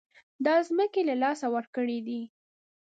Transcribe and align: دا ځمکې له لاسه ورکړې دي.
دا 0.45 0.55
ځمکې 0.67 1.01
له 1.09 1.15
لاسه 1.23 1.45
ورکړې 1.55 1.99
دي. 2.07 2.21